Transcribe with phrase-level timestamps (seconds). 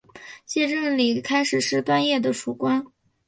[0.47, 2.83] 谢正礼开始是段业的属官。